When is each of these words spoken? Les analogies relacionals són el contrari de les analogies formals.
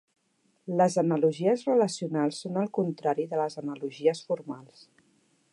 Les 0.79 0.95
analogies 1.01 1.65
relacionals 1.69 2.41
són 2.45 2.59
el 2.63 2.73
contrari 2.81 3.29
de 3.35 3.43
les 3.45 3.61
analogies 3.65 4.27
formals. 4.31 4.87